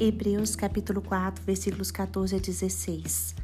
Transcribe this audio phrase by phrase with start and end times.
[0.00, 3.34] Hebreus capítulo 4, versículos 14 a 16.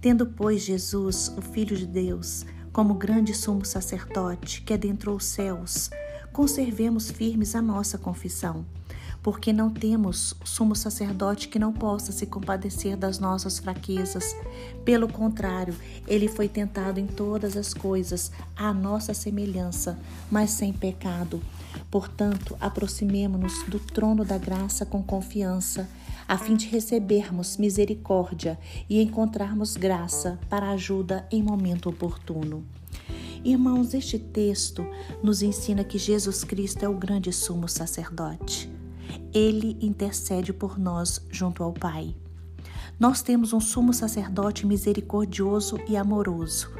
[0.00, 5.90] Tendo, pois, Jesus, o Filho de Deus, como grande sumo sacerdote que adentrou os céus,
[6.32, 8.66] conservemos firmes a nossa confissão
[9.22, 14.34] porque não temos sumo sacerdote que não possa se compadecer das nossas fraquezas.
[14.84, 15.74] Pelo contrário,
[16.08, 19.96] ele foi tentado em todas as coisas, à nossa semelhança,
[20.30, 21.40] mas sem pecado.
[21.92, 25.88] Portanto, aproximemo-nos do trono da graça com confiança,
[26.26, 28.58] a fim de recebermos misericórdia
[28.90, 32.64] e encontrarmos graça para ajuda em momento oportuno.
[33.44, 34.84] Irmãos, este texto
[35.22, 38.72] nos ensina que Jesus Cristo é o grande sumo sacerdote
[39.32, 42.14] ele intercede por nós junto ao Pai.
[42.98, 46.70] Nós temos um sumo sacerdote misericordioso e amoroso.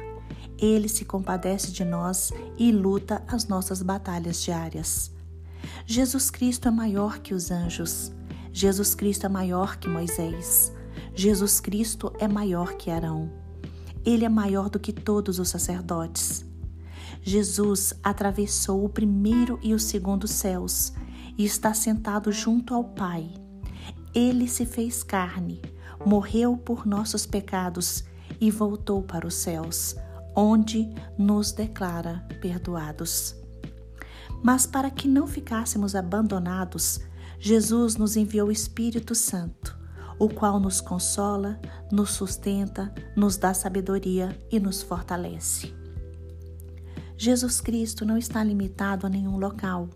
[0.63, 5.11] Ele se compadece de nós e luta as nossas batalhas diárias.
[5.85, 8.13] Jesus Cristo é maior que os anjos.
[8.53, 10.71] Jesus Cristo é maior que Moisés.
[11.13, 13.29] Jesus Cristo é maior que Arão.
[14.05, 16.45] Ele é maior do que todos os sacerdotes.
[17.21, 20.93] Jesus atravessou o primeiro e o segundo céus
[21.37, 23.29] e está sentado junto ao Pai.
[24.15, 25.61] Ele se fez carne,
[26.05, 28.05] morreu por nossos pecados
[28.39, 29.97] e voltou para os céus,
[30.35, 33.35] onde nos declara perdoados.
[34.43, 36.99] Mas para que não ficássemos abandonados,
[37.39, 39.77] Jesus nos enviou o Espírito Santo,
[40.19, 41.59] o qual nos consola,
[41.91, 45.73] nos sustenta, nos dá sabedoria e nos fortalece.
[47.17, 49.89] Jesus Cristo não está limitado a nenhum local.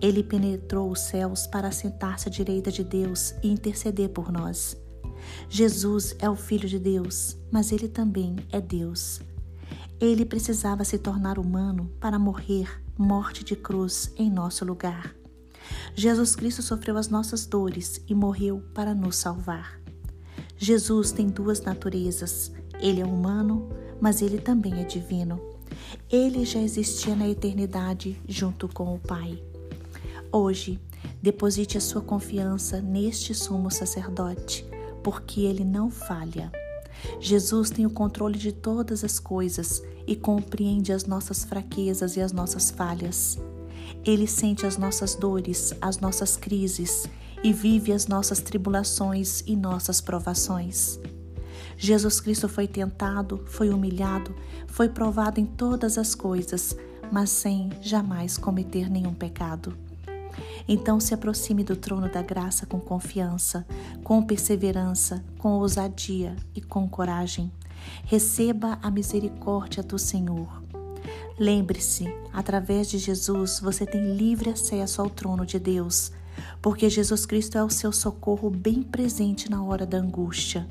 [0.00, 4.76] Ele penetrou os céus para sentar-se à direita de Deus e interceder por nós.
[5.48, 9.20] Jesus é o Filho de Deus, mas ele também é Deus.
[10.00, 15.14] Ele precisava se tornar humano para morrer morte de cruz em nosso lugar.
[15.94, 19.80] Jesus Cristo sofreu as nossas dores e morreu para nos salvar.
[20.56, 22.52] Jesus tem duas naturezas.
[22.80, 23.68] Ele é humano,
[24.00, 25.40] mas ele também é divino.
[26.10, 29.42] Ele já existia na eternidade junto com o Pai.
[30.30, 30.80] Hoje,
[31.22, 34.66] deposite a sua confiança neste sumo sacerdote,
[35.02, 36.52] porque ele não falha.
[37.20, 42.32] Jesus tem o controle de todas as coisas e compreende as nossas fraquezas e as
[42.32, 43.38] nossas falhas.
[44.04, 47.08] Ele sente as nossas dores, as nossas crises
[47.42, 50.98] e vive as nossas tribulações e nossas provações.
[51.76, 54.34] Jesus Cristo foi tentado, foi humilhado,
[54.66, 56.76] foi provado em todas as coisas,
[57.10, 59.76] mas sem jamais cometer nenhum pecado.
[60.66, 63.66] Então se aproxime do trono da graça com confiança,
[64.02, 67.50] com perseverança, com ousadia e com coragem.
[68.04, 70.62] Receba a misericórdia do Senhor.
[71.38, 76.12] Lembre-se, através de Jesus você tem livre acesso ao trono de Deus,
[76.62, 80.66] porque Jesus Cristo é o seu socorro bem presente na hora da angústia.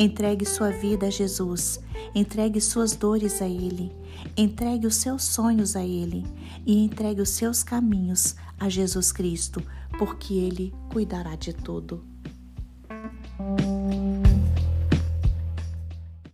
[0.00, 1.80] Entregue sua vida a Jesus,
[2.14, 3.90] entregue suas dores a Ele,
[4.36, 6.24] entregue os seus sonhos a Ele.
[6.64, 9.60] E entregue os seus caminhos a Jesus Cristo,
[9.98, 12.04] porque Ele cuidará de tudo.